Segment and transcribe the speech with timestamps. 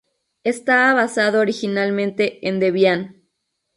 [0.43, 3.21] Estaba basado originalmente en Debian.